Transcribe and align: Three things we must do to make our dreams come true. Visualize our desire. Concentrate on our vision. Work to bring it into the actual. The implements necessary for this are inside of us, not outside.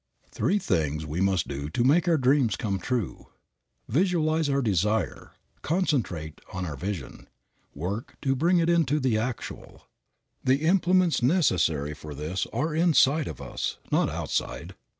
Three 0.31 0.57
things 0.57 1.05
we 1.05 1.21
must 1.21 1.47
do 1.47 1.69
to 1.69 1.83
make 1.83 2.07
our 2.07 2.17
dreams 2.17 2.55
come 2.55 2.79
true. 2.79 3.27
Visualize 3.87 4.49
our 4.49 4.63
desire. 4.63 5.33
Concentrate 5.61 6.41
on 6.51 6.65
our 6.65 6.75
vision. 6.75 7.29
Work 7.75 8.15
to 8.23 8.35
bring 8.35 8.57
it 8.57 8.67
into 8.67 8.99
the 8.99 9.19
actual. 9.19 9.85
The 10.43 10.63
implements 10.63 11.21
necessary 11.21 11.93
for 11.93 12.15
this 12.15 12.47
are 12.51 12.73
inside 12.73 13.27
of 13.27 13.39
us, 13.43 13.77
not 13.91 14.09
outside. 14.09 14.73